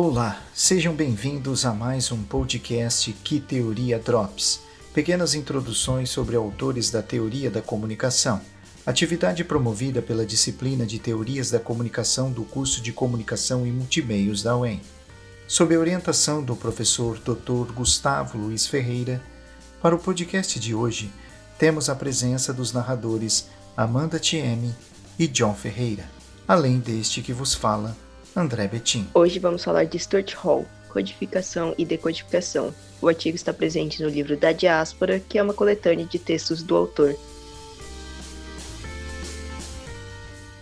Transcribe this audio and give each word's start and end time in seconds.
Olá, 0.00 0.40
sejam 0.54 0.94
bem-vindos 0.94 1.66
a 1.66 1.74
mais 1.74 2.12
um 2.12 2.22
podcast 2.22 3.12
Que 3.14 3.40
Teoria 3.40 3.98
Drops. 3.98 4.60
Pequenas 4.94 5.34
introduções 5.34 6.08
sobre 6.08 6.36
autores 6.36 6.88
da 6.88 7.02
teoria 7.02 7.50
da 7.50 7.60
comunicação. 7.60 8.40
Atividade 8.86 9.42
promovida 9.42 10.00
pela 10.00 10.24
disciplina 10.24 10.86
de 10.86 11.00
Teorias 11.00 11.50
da 11.50 11.58
Comunicação 11.58 12.30
do 12.30 12.44
curso 12.44 12.80
de 12.80 12.92
Comunicação 12.92 13.66
e 13.66 13.72
Multimeios 13.72 14.40
da 14.40 14.56
UEM. 14.56 14.80
Sob 15.48 15.74
a 15.74 15.80
orientação 15.80 16.44
do 16.44 16.54
professor 16.54 17.18
Dr. 17.18 17.72
Gustavo 17.72 18.38
Luiz 18.38 18.68
Ferreira, 18.68 19.20
para 19.82 19.96
o 19.96 19.98
podcast 19.98 20.60
de 20.60 20.76
hoje, 20.76 21.10
temos 21.58 21.88
a 21.88 21.94
presença 21.96 22.54
dos 22.54 22.72
narradores 22.72 23.48
Amanda 23.76 24.20
Thieme 24.20 24.72
e 25.18 25.26
John 25.26 25.56
Ferreira, 25.56 26.08
além 26.46 26.78
deste 26.78 27.20
que 27.20 27.32
vos 27.32 27.52
fala, 27.52 27.96
André 28.36 28.68
Betim. 28.68 29.06
Hoje 29.14 29.38
vamos 29.38 29.64
falar 29.64 29.84
de 29.84 29.98
Stuart 29.98 30.34
Hall, 30.34 30.66
codificação 30.88 31.74
e 31.76 31.84
decodificação. 31.84 32.74
O 33.00 33.08
artigo 33.08 33.36
está 33.36 33.52
presente 33.52 34.02
no 34.02 34.08
livro 34.08 34.36
Da 34.36 34.52
Diáspora, 34.52 35.20
que 35.20 35.38
é 35.38 35.42
uma 35.42 35.54
coletânea 35.54 36.04
de 36.04 36.18
textos 36.18 36.62
do 36.62 36.76
autor. 36.76 37.16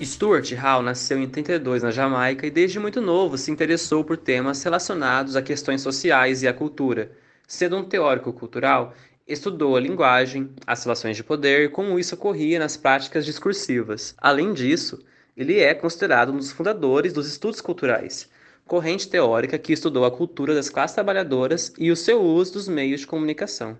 Stuart 0.03 0.53
Hall 0.53 0.83
nasceu 0.83 1.19
em 1.19 1.27
32 1.27 1.83
na 1.83 1.91
Jamaica 1.91 2.47
e 2.47 2.51
desde 2.51 2.79
muito 2.79 3.01
novo 3.01 3.39
se 3.39 3.51
interessou 3.51 4.05
por 4.05 4.19
temas 4.19 4.63
relacionados 4.63 5.37
a 5.37 5.43
questões 5.43 5.81
sociais 5.81 6.43
e 6.43 6.49
à 6.49 6.53
cultura. 6.53 7.13
Sendo 7.49 7.79
um 7.79 7.85
teórico 7.85 8.33
cultural, 8.33 8.93
estudou 9.27 9.75
a 9.75 9.81
linguagem, 9.81 10.51
as 10.67 10.85
relações 10.85 11.17
de 11.17 11.25
poder 11.25 11.65
e 11.65 11.69
como 11.71 11.99
isso 11.99 12.15
ocorria 12.15 12.59
nas 12.59 12.77
práticas 12.77 13.25
discursivas. 13.25 14.15
Além 14.19 14.53
disso, 14.53 15.03
ele 15.37 15.61
é 15.61 15.75
considerado 15.75 16.33
um 16.33 16.39
dos 16.39 16.51
fundadores 16.51 17.13
dos 17.13 17.29
estudos 17.29 17.61
culturais, 17.61 18.31
corrente 18.65 19.09
teórica 19.09 19.59
que 19.59 19.73
estudou 19.73 20.05
a 20.05 20.11
cultura 20.11 20.55
das 20.55 20.71
classes 20.71 20.95
trabalhadoras 20.95 21.73
e 21.79 21.91
o 21.91 21.97
seu 21.97 22.23
uso 22.23 22.55
dos 22.55 22.67
meios 22.67 23.03
de 23.03 23.07
comunicação. 23.07 23.79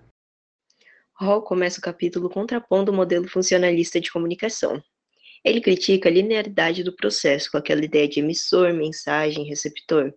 Hall 1.15 1.41
começa 1.41 1.79
o 1.79 1.81
capítulo 1.81 2.29
contrapondo 2.29 2.91
o 2.91 2.95
modelo 2.95 3.27
funcionalista 3.27 3.99
de 3.99 4.11
comunicação. 4.11 4.81
Ele 5.43 5.59
critica 5.59 6.09
a 6.09 6.11
linearidade 6.11 6.83
do 6.83 6.95
processo, 6.95 7.51
com 7.51 7.57
aquela 7.57 7.83
ideia 7.83 8.07
de 8.07 8.19
emissor, 8.19 8.71
mensagem, 8.73 9.45
receptor. 9.45 10.13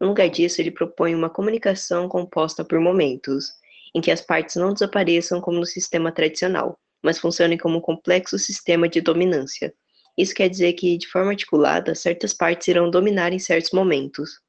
No 0.00 0.08
lugar 0.08 0.28
disso, 0.28 0.60
ele 0.60 0.70
propõe 0.70 1.12
uma 1.12 1.28
comunicação 1.28 2.08
composta 2.08 2.64
por 2.64 2.78
momentos, 2.78 3.46
em 3.92 4.00
que 4.00 4.12
as 4.12 4.20
partes 4.20 4.54
não 4.54 4.72
desapareçam 4.72 5.40
como 5.40 5.58
no 5.58 5.66
sistema 5.66 6.12
tradicional, 6.12 6.78
mas 7.02 7.18
funcionem 7.18 7.58
como 7.58 7.78
um 7.78 7.80
complexo 7.80 8.38
sistema 8.38 8.88
de 8.88 9.00
dominância. 9.00 9.74
Isso 10.16 10.34
quer 10.34 10.48
dizer 10.48 10.72
que, 10.74 10.96
de 10.96 11.08
forma 11.08 11.30
articulada, 11.30 11.94
certas 11.94 12.32
partes 12.32 12.68
irão 12.68 12.90
dominar 12.90 13.32
em 13.32 13.38
certos 13.38 13.72
momentos. 13.72 14.40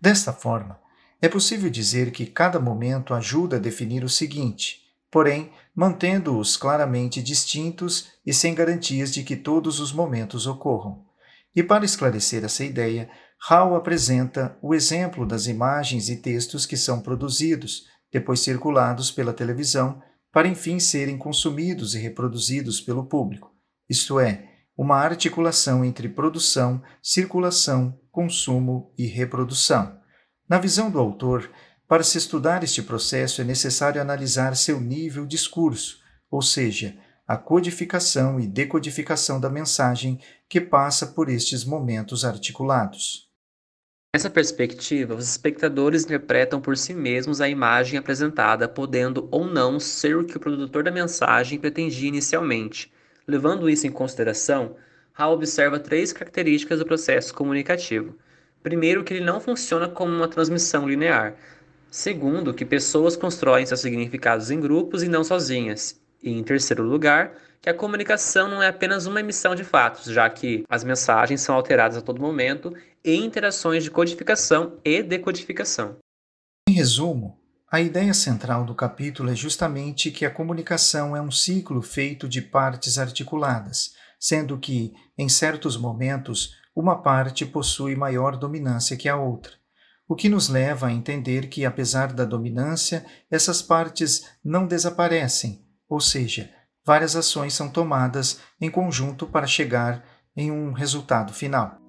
Desta 0.00 0.32
forma, 0.32 0.80
é 1.20 1.28
possível 1.28 1.70
dizer 1.70 2.10
que 2.10 2.26
cada 2.26 2.58
momento 2.58 3.14
ajuda 3.14 3.56
a 3.56 3.60
definir 3.60 4.04
o 4.04 4.08
seguinte, 4.08 4.80
porém, 5.10 5.52
mantendo-os 5.74 6.56
claramente 6.56 7.22
distintos 7.22 8.10
e 8.24 8.32
sem 8.32 8.54
garantias 8.54 9.12
de 9.12 9.22
que 9.22 9.36
todos 9.36 9.80
os 9.80 9.92
momentos 9.92 10.46
ocorram. 10.46 11.04
E 11.54 11.62
para 11.62 11.84
esclarecer 11.84 12.44
essa 12.44 12.64
ideia, 12.64 13.10
Hall 13.48 13.74
apresenta 13.74 14.56
o 14.62 14.74
exemplo 14.74 15.26
das 15.26 15.46
imagens 15.46 16.08
e 16.08 16.16
textos 16.16 16.64
que 16.64 16.76
são 16.76 17.00
produzidos, 17.00 17.86
depois 18.10 18.40
circulados 18.40 19.10
pela 19.10 19.32
televisão, 19.32 20.00
para 20.32 20.48
enfim 20.48 20.78
serem 20.78 21.18
consumidos 21.18 21.94
e 21.94 21.98
reproduzidos 21.98 22.80
pelo 22.80 23.04
público, 23.04 23.52
isto 23.88 24.18
é, 24.18 24.51
uma 24.76 24.96
articulação 24.96 25.84
entre 25.84 26.08
produção, 26.08 26.82
circulação, 27.02 27.98
consumo 28.10 28.92
e 28.96 29.06
reprodução. 29.06 29.98
Na 30.48 30.58
visão 30.58 30.90
do 30.90 30.98
autor, 30.98 31.50
para 31.88 32.02
se 32.02 32.18
estudar 32.18 32.64
este 32.64 32.82
processo 32.82 33.40
é 33.40 33.44
necessário 33.44 34.00
analisar 34.00 34.56
seu 34.56 34.80
nível 34.80 35.26
discurso, 35.26 35.98
ou 36.30 36.40
seja, 36.40 36.96
a 37.26 37.36
codificação 37.36 38.40
e 38.40 38.46
decodificação 38.46 39.40
da 39.40 39.48
mensagem 39.48 40.18
que 40.48 40.60
passa 40.60 41.06
por 41.06 41.28
estes 41.28 41.64
momentos 41.64 42.24
articulados. 42.24 43.30
Nessa 44.14 44.28
perspectiva, 44.28 45.14
os 45.14 45.26
espectadores 45.26 46.04
interpretam 46.04 46.60
por 46.60 46.76
si 46.76 46.92
mesmos 46.92 47.40
a 47.40 47.48
imagem 47.48 47.98
apresentada, 47.98 48.68
podendo 48.68 49.26
ou 49.30 49.46
não 49.46 49.80
ser 49.80 50.16
o 50.18 50.24
que 50.24 50.36
o 50.36 50.40
produtor 50.40 50.84
da 50.84 50.90
mensagem 50.90 51.58
pretendia 51.58 52.08
inicialmente, 52.08 52.92
Levando 53.26 53.68
isso 53.68 53.86
em 53.86 53.92
consideração, 53.92 54.76
Hall 55.12 55.34
observa 55.34 55.78
três 55.78 56.12
características 56.12 56.78
do 56.78 56.86
processo 56.86 57.34
comunicativo. 57.34 58.16
Primeiro, 58.62 59.04
que 59.04 59.14
ele 59.14 59.24
não 59.24 59.40
funciona 59.40 59.88
como 59.88 60.14
uma 60.14 60.28
transmissão 60.28 60.88
linear. 60.88 61.34
Segundo, 61.90 62.54
que 62.54 62.64
pessoas 62.64 63.16
constroem 63.16 63.66
seus 63.66 63.80
significados 63.80 64.50
em 64.50 64.58
grupos 64.58 65.02
e 65.02 65.08
não 65.08 65.22
sozinhas. 65.22 66.00
E, 66.22 66.30
em 66.30 66.42
terceiro 66.42 66.82
lugar, 66.82 67.34
que 67.60 67.68
a 67.68 67.74
comunicação 67.74 68.48
não 68.48 68.62
é 68.62 68.68
apenas 68.68 69.06
uma 69.06 69.20
emissão 69.20 69.54
de 69.54 69.64
fatos, 69.64 70.06
já 70.06 70.28
que 70.30 70.64
as 70.68 70.82
mensagens 70.82 71.40
são 71.40 71.54
alteradas 71.54 71.96
a 71.96 72.00
todo 72.00 72.20
momento 72.20 72.74
em 73.04 73.24
interações 73.24 73.84
de 73.84 73.90
codificação 73.90 74.78
e 74.84 75.02
decodificação. 75.02 75.96
Em 76.68 76.72
resumo, 76.72 77.38
a 77.72 77.80
ideia 77.80 78.12
central 78.12 78.66
do 78.66 78.74
capítulo 78.74 79.30
é 79.30 79.34
justamente 79.34 80.10
que 80.10 80.26
a 80.26 80.30
comunicação 80.30 81.16
é 81.16 81.22
um 81.22 81.30
ciclo 81.30 81.80
feito 81.80 82.28
de 82.28 82.42
partes 82.42 82.98
articuladas, 82.98 83.94
sendo 84.20 84.58
que, 84.58 84.92
em 85.16 85.26
certos 85.26 85.74
momentos, 85.74 86.54
uma 86.76 87.00
parte 87.00 87.46
possui 87.46 87.96
maior 87.96 88.36
dominância 88.36 88.94
que 88.94 89.08
a 89.08 89.16
outra, 89.16 89.52
o 90.06 90.14
que 90.14 90.28
nos 90.28 90.50
leva 90.50 90.88
a 90.88 90.92
entender 90.92 91.48
que, 91.48 91.64
apesar 91.64 92.12
da 92.12 92.26
dominância, 92.26 93.06
essas 93.30 93.62
partes 93.62 94.28
não 94.44 94.66
desaparecem, 94.66 95.64
ou 95.88 95.98
seja, 95.98 96.50
várias 96.84 97.16
ações 97.16 97.54
são 97.54 97.70
tomadas 97.70 98.38
em 98.60 98.70
conjunto 98.70 99.26
para 99.26 99.46
chegar 99.46 100.04
em 100.36 100.50
um 100.50 100.72
resultado 100.72 101.32
final. 101.32 101.81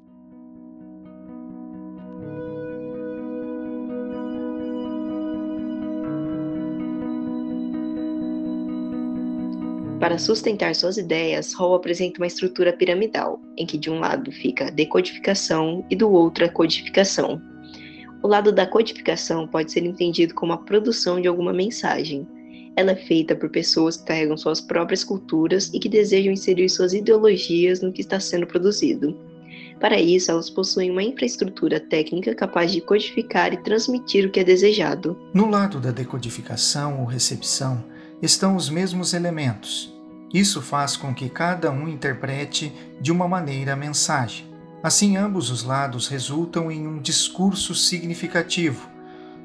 Para 10.03 10.17
sustentar 10.17 10.75
suas 10.75 10.97
ideias, 10.97 11.53
Hall 11.53 11.75
apresenta 11.75 12.19
uma 12.19 12.27
estrutura 12.27 12.73
piramidal, 12.73 13.39
em 13.57 13.65
que 13.65 13.77
de 13.77 13.89
um 13.89 14.01
lado 14.01 14.33
fica 14.33 14.67
a 14.67 14.69
decodificação 14.69 15.85
e 15.89 15.95
do 15.95 16.11
outro 16.11 16.43
a 16.43 16.49
codificação. 16.49 17.41
O 18.21 18.27
lado 18.27 18.51
da 18.51 18.67
codificação 18.67 19.47
pode 19.47 19.71
ser 19.71 19.85
entendido 19.85 20.35
como 20.35 20.51
a 20.51 20.57
produção 20.57 21.21
de 21.21 21.29
alguma 21.29 21.53
mensagem. 21.53 22.27
Ela 22.75 22.91
é 22.91 22.95
feita 22.97 23.33
por 23.33 23.49
pessoas 23.49 23.95
que 23.95 24.03
carregam 24.03 24.35
suas 24.35 24.59
próprias 24.59 25.05
culturas 25.05 25.71
e 25.73 25.79
que 25.79 25.87
desejam 25.87 26.33
inserir 26.33 26.67
suas 26.67 26.91
ideologias 26.91 27.79
no 27.79 27.93
que 27.93 28.01
está 28.01 28.19
sendo 28.19 28.45
produzido. 28.45 29.17
Para 29.79 30.01
isso, 30.01 30.29
elas 30.29 30.49
possuem 30.49 30.91
uma 30.91 31.01
infraestrutura 31.01 31.79
técnica 31.79 32.35
capaz 32.35 32.73
de 32.73 32.81
codificar 32.81 33.53
e 33.53 33.63
transmitir 33.63 34.25
o 34.25 34.29
que 34.29 34.41
é 34.41 34.43
desejado. 34.43 35.17
No 35.33 35.49
lado 35.49 35.79
da 35.79 35.91
decodificação 35.91 36.99
ou 36.99 37.05
recepção 37.05 37.81
estão 38.21 38.55
os 38.55 38.69
mesmos 38.69 39.13
elementos, 39.13 39.92
isso 40.33 40.61
faz 40.61 40.97
com 40.97 41.13
que 41.13 41.29
cada 41.29 41.71
um 41.71 41.87
interprete 41.87 42.73
de 42.99 43.11
uma 43.11 43.27
maneira 43.27 43.73
a 43.73 43.75
mensagem. 43.75 44.51
Assim, 44.81 45.15
ambos 45.15 45.49
os 45.49 45.63
lados 45.63 46.07
resultam 46.07 46.71
em 46.71 46.87
um 46.87 46.99
discurso 46.99 47.75
significativo. 47.75 48.89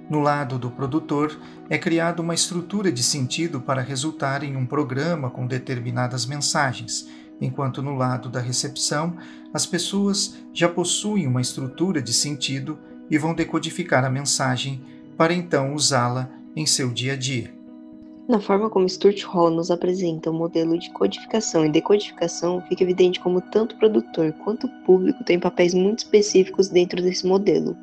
No 0.08 0.20
lado 0.20 0.58
do 0.58 0.70
produtor, 0.70 1.38
é 1.68 1.76
criada 1.76 2.22
uma 2.22 2.34
estrutura 2.34 2.90
de 2.90 3.02
sentido 3.02 3.60
para 3.60 3.82
resultar 3.82 4.42
em 4.42 4.56
um 4.56 4.64
programa 4.64 5.28
com 5.30 5.46
determinadas 5.46 6.24
mensagens, 6.24 7.06
enquanto 7.40 7.82
no 7.82 7.94
lado 7.94 8.30
da 8.30 8.40
recepção, 8.40 9.16
as 9.52 9.66
pessoas 9.66 10.38
já 10.52 10.68
possuem 10.68 11.26
uma 11.26 11.42
estrutura 11.42 12.00
de 12.00 12.12
sentido 12.14 12.78
e 13.10 13.18
vão 13.18 13.34
decodificar 13.34 14.04
a 14.04 14.10
mensagem 14.10 14.82
para 15.16 15.34
então 15.34 15.74
usá-la 15.74 16.30
em 16.56 16.64
seu 16.64 16.90
dia 16.90 17.12
a 17.12 17.16
dia. 17.16 17.57
Na 18.28 18.38
forma 18.38 18.68
como 18.68 18.86
Stuart 18.86 19.22
Hall 19.24 19.48
nos 19.48 19.70
apresenta 19.70 20.30
o 20.30 20.34
modelo 20.34 20.78
de 20.78 20.90
codificação 20.90 21.64
e 21.64 21.70
decodificação, 21.70 22.60
fica 22.68 22.82
evidente 22.82 23.18
como 23.20 23.40
tanto 23.40 23.74
o 23.74 23.78
produtor 23.78 24.34
quanto 24.44 24.66
o 24.66 24.84
público 24.84 25.24
têm 25.24 25.40
papéis 25.40 25.72
muito 25.72 26.00
específicos 26.00 26.68
dentro 26.68 27.00
desse 27.00 27.26
modelo. 27.26 27.74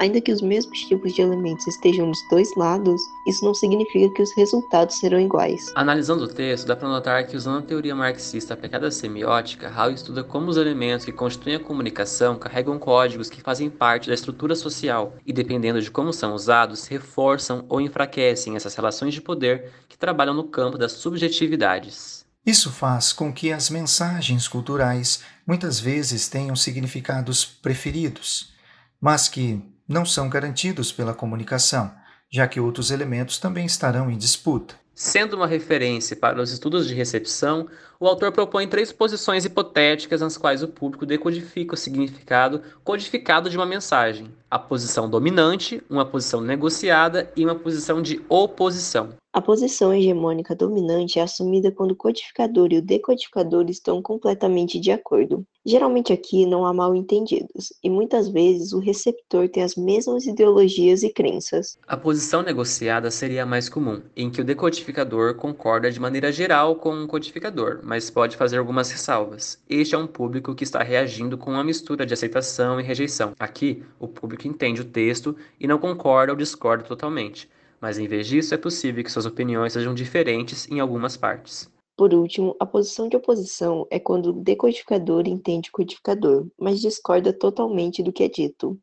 Ainda 0.00 0.18
que 0.18 0.32
os 0.32 0.40
mesmos 0.40 0.80
tipos 0.80 1.12
de 1.12 1.20
elementos 1.20 1.66
estejam 1.66 2.10
dos 2.10 2.18
dois 2.30 2.56
lados, 2.56 3.02
isso 3.26 3.44
não 3.44 3.52
significa 3.52 4.10
que 4.14 4.22
os 4.22 4.34
resultados 4.34 4.98
serão 4.98 5.20
iguais. 5.20 5.70
Analisando 5.74 6.24
o 6.24 6.28
texto, 6.28 6.66
dá 6.66 6.74
para 6.74 6.88
notar 6.88 7.26
que 7.26 7.36
usando 7.36 7.58
a 7.58 7.66
teoria 7.66 7.94
marxista 7.94 8.54
aplicada 8.54 8.88
à 8.88 8.90
semiótica, 8.90 9.68
Hall 9.68 9.90
estuda 9.90 10.24
como 10.24 10.48
os 10.48 10.56
elementos 10.56 11.04
que 11.04 11.12
constituem 11.12 11.56
a 11.56 11.60
comunicação 11.60 12.38
carregam 12.38 12.78
códigos 12.78 13.28
que 13.28 13.42
fazem 13.42 13.68
parte 13.68 14.08
da 14.08 14.14
estrutura 14.14 14.54
social 14.54 15.16
e, 15.26 15.34
dependendo 15.34 15.82
de 15.82 15.90
como 15.90 16.14
são 16.14 16.34
usados, 16.34 16.86
reforçam 16.86 17.66
ou 17.68 17.78
enfraquecem 17.78 18.56
essas 18.56 18.74
relações 18.74 19.12
de 19.12 19.20
poder 19.20 19.70
que 19.86 19.98
trabalham 19.98 20.32
no 20.32 20.44
campo 20.44 20.78
das 20.78 20.92
subjetividades. 20.92 22.24
Isso 22.46 22.70
faz 22.70 23.12
com 23.12 23.30
que 23.30 23.52
as 23.52 23.68
mensagens 23.68 24.48
culturais 24.48 25.22
muitas 25.46 25.78
vezes 25.78 26.26
tenham 26.26 26.56
significados 26.56 27.44
preferidos, 27.44 28.54
mas 28.98 29.28
que, 29.28 29.62
não 29.90 30.06
são 30.06 30.28
garantidos 30.28 30.92
pela 30.92 31.12
comunicação, 31.12 31.92
já 32.30 32.46
que 32.46 32.60
outros 32.60 32.92
elementos 32.92 33.38
também 33.38 33.66
estarão 33.66 34.08
em 34.08 34.16
disputa. 34.16 34.76
Sendo 34.94 35.34
uma 35.34 35.48
referência 35.48 36.14
para 36.14 36.40
os 36.40 36.52
estudos 36.52 36.86
de 36.86 36.94
recepção, 36.94 37.66
o 38.00 38.06
autor 38.06 38.32
propõe 38.32 38.66
três 38.66 38.90
posições 38.90 39.44
hipotéticas 39.44 40.22
nas 40.22 40.38
quais 40.38 40.62
o 40.62 40.68
público 40.68 41.04
decodifica 41.04 41.74
o 41.74 41.76
significado 41.76 42.62
codificado 42.82 43.50
de 43.50 43.58
uma 43.58 43.66
mensagem: 43.66 44.32
a 44.50 44.58
posição 44.58 45.08
dominante, 45.08 45.82
uma 45.88 46.06
posição 46.06 46.40
negociada 46.40 47.30
e 47.36 47.44
uma 47.44 47.54
posição 47.54 48.00
de 48.00 48.20
oposição. 48.26 49.10
A 49.32 49.40
posição 49.40 49.94
hegemônica 49.94 50.56
dominante 50.56 51.20
é 51.20 51.22
assumida 51.22 51.70
quando 51.70 51.92
o 51.92 51.96
codificador 51.96 52.72
e 52.72 52.78
o 52.78 52.82
decodificador 52.82 53.64
estão 53.68 54.02
completamente 54.02 54.80
de 54.80 54.90
acordo. 54.90 55.46
Geralmente 55.64 56.12
aqui 56.12 56.44
não 56.46 56.66
há 56.66 56.74
mal 56.74 56.96
entendidos, 56.96 57.72
e 57.84 57.88
muitas 57.88 58.28
vezes 58.28 58.72
o 58.72 58.80
receptor 58.80 59.48
tem 59.48 59.62
as 59.62 59.76
mesmas 59.76 60.26
ideologias 60.26 61.04
e 61.04 61.12
crenças. 61.12 61.78
A 61.86 61.96
posição 61.96 62.42
negociada 62.42 63.08
seria 63.08 63.44
a 63.44 63.46
mais 63.46 63.68
comum, 63.68 64.02
em 64.16 64.30
que 64.30 64.40
o 64.40 64.44
decodificador 64.44 65.36
concorda 65.36 65.92
de 65.92 66.00
maneira 66.00 66.32
geral 66.32 66.74
com 66.74 67.04
o 67.04 67.06
codificador, 67.06 67.80
mas 67.90 68.08
pode 68.08 68.36
fazer 68.36 68.58
algumas 68.58 68.88
ressalvas. 68.88 69.60
Este 69.68 69.96
é 69.96 69.98
um 69.98 70.06
público 70.06 70.54
que 70.54 70.62
está 70.62 70.80
reagindo 70.80 71.36
com 71.36 71.50
uma 71.50 71.64
mistura 71.64 72.06
de 72.06 72.14
aceitação 72.14 72.78
e 72.78 72.84
rejeição. 72.84 73.32
Aqui, 73.36 73.82
o 73.98 74.06
público 74.06 74.46
entende 74.46 74.80
o 74.80 74.84
texto 74.84 75.34
e 75.58 75.66
não 75.66 75.76
concorda 75.76 76.32
ou 76.32 76.38
discorda 76.38 76.84
totalmente 76.84 77.50
mas 77.80 77.98
em 77.98 78.06
vez 78.06 78.26
disso 78.26 78.54
é 78.54 78.58
possível 78.58 79.02
que 79.02 79.10
suas 79.10 79.24
opiniões 79.24 79.72
sejam 79.72 79.94
diferentes 79.94 80.70
em 80.70 80.80
algumas 80.80 81.16
partes. 81.16 81.66
Por 81.96 82.12
último, 82.12 82.54
a 82.60 82.66
posição 82.66 83.08
de 83.08 83.16
oposição 83.16 83.86
é 83.90 83.98
quando 83.98 84.26
o 84.26 84.32
decodificador 84.34 85.26
entende 85.26 85.70
o 85.70 85.72
codificador, 85.72 86.46
mas 86.60 86.78
discorda 86.78 87.32
totalmente 87.32 88.02
do 88.02 88.12
que 88.12 88.22
é 88.22 88.28
dito, 88.28 88.78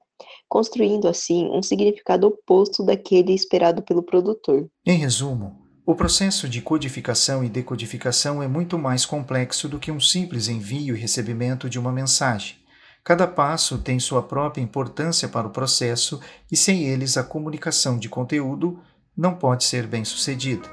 construindo 0.50 1.08
assim 1.08 1.48
um 1.48 1.62
significado 1.62 2.26
oposto 2.26 2.84
daquele 2.84 3.34
esperado 3.34 3.84
pelo 3.84 4.02
produtor. 4.02 4.68
Em 4.84 4.98
resumo, 4.98 5.67
o 5.88 5.96
processo 5.96 6.50
de 6.50 6.60
codificação 6.60 7.46
e 7.46 7.48
decodificação 7.48 8.44
é 8.44 8.48
muito 8.48 8.78
mais 8.78 9.06
complexo 9.06 9.70
do 9.70 9.80
que 9.80 9.90
um 9.90 10.02
simples 10.02 10.50
envio 10.50 10.94
e 10.94 11.00
recebimento 11.00 11.70
de 11.70 11.80
uma 11.80 11.94
mensagem. 11.94 12.58
Cada 13.06 13.26
passo 13.26 13.78
tem 13.78 13.98
sua 13.98 14.22
própria 14.22 14.62
importância 14.62 15.30
para 15.30 15.48
o 15.48 15.50
processo 15.50 16.20
e 16.52 16.58
sem 16.58 16.84
eles 16.84 17.16
a 17.16 17.24
comunicação 17.24 17.98
de 17.98 18.10
conteúdo 18.10 18.82
não 19.16 19.36
pode 19.36 19.64
ser 19.64 19.88
bem 19.88 20.04
sucedida. 20.04 20.68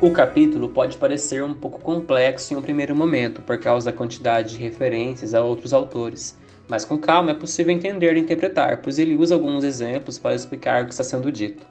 O 0.00 0.12
capítulo 0.12 0.68
pode 0.68 0.96
parecer 0.96 1.42
um 1.42 1.54
pouco 1.54 1.80
complexo 1.80 2.54
em 2.54 2.56
um 2.56 2.62
primeiro 2.62 2.94
momento 2.94 3.42
por 3.42 3.58
causa 3.58 3.90
da 3.90 3.96
quantidade 3.96 4.50
de 4.50 4.62
referências 4.62 5.34
a 5.34 5.42
outros 5.42 5.72
autores, 5.72 6.38
mas 6.68 6.84
com 6.84 6.98
calma 6.98 7.30
é 7.30 7.34
possível 7.34 7.72
entender 7.72 8.16
e 8.16 8.20
interpretar, 8.20 8.82
pois 8.82 8.98
ele 8.98 9.16
usa 9.16 9.34
alguns 9.34 9.64
exemplos 9.64 10.18
para 10.18 10.34
explicar 10.34 10.82
o 10.82 10.86
que 10.86 10.92
está 10.92 11.02
sendo 11.02 11.32
dito. 11.32 11.66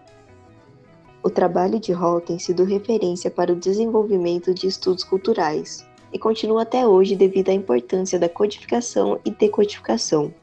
O 1.24 1.30
trabalho 1.30 1.80
de 1.80 1.92
Hall 1.92 2.22
tem 2.22 2.40
sido 2.40 2.64
referência 2.64 3.30
para 3.30 3.52
o 3.52 3.56
desenvolvimento 3.56 4.54
de 4.54 4.68
estudos 4.68 5.04
culturais, 5.04 5.88
e 6.12 6.18
continua 6.18 6.64
até 6.64 6.88
hoje 6.88 7.16
devido 7.16 7.50
à 7.50 7.54
importância 7.54 8.18
da 8.18 8.30
codificação 8.30 9.20
e 9.26 9.32
decodificação, 9.32 10.34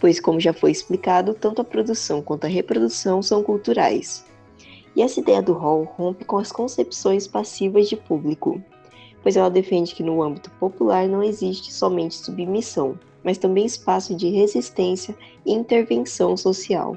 pois, 0.00 0.18
como 0.18 0.40
já 0.40 0.52
foi 0.52 0.70
explicado, 0.70 1.34
tanto 1.34 1.60
a 1.60 1.64
produção 1.64 2.22
quanto 2.22 2.44
a 2.44 2.48
reprodução 2.48 3.22
são 3.22 3.42
culturais. 3.42 4.24
E 4.96 5.02
essa 5.02 5.20
ideia 5.20 5.42
do 5.42 5.52
Hall 5.52 5.84
rompe 5.84 6.24
com 6.24 6.38
as 6.38 6.52
concepções 6.52 7.26
passivas 7.26 7.88
de 7.88 7.96
público, 7.96 8.62
pois 9.24 9.36
ela 9.36 9.50
defende 9.50 9.94
que 9.94 10.02
no 10.02 10.22
âmbito 10.22 10.50
popular 10.60 11.08
não 11.08 11.22
existe 11.22 11.72
somente 11.72 12.14
submissão, 12.14 12.96
mas 13.24 13.38
também 13.38 13.64
espaço 13.64 14.14
de 14.14 14.28
resistência 14.28 15.16
e 15.44 15.52
intervenção 15.52 16.36
social. 16.36 16.96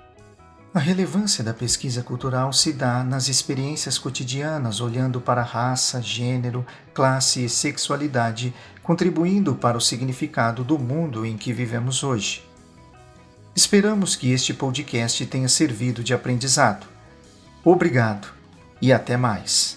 A 0.74 0.80
relevância 0.80 1.44
da 1.44 1.54
pesquisa 1.54 2.04
cultural 2.04 2.52
se 2.52 2.74
dá 2.74 3.04
nas 3.04 3.30
experiências 3.30 3.98
cotidianas, 3.98 4.82
olhando 4.82 5.22
para 5.22 5.42
raça, 5.42 6.02
gênero, 6.02 6.66
classe 6.94 7.46
e 7.46 7.50
sexualidade, 7.50 8.54
contribuindo 8.84 9.56
para 9.56 9.78
o 9.78 9.82
significado 9.82 10.64
do 10.64 10.78
mundo 10.78 11.26
em 11.26 11.38
que 11.38 11.54
vivemos 11.54 12.04
hoje. 12.04 12.44
Esperamos 13.56 14.16
que 14.16 14.32
este 14.32 14.54
podcast 14.54 15.26
tenha 15.26 15.48
servido 15.48 16.04
de 16.04 16.14
aprendizado. 16.14 16.86
Obrigado 17.64 18.28
e 18.80 18.94
até 18.94 19.18
mais. 19.18 19.77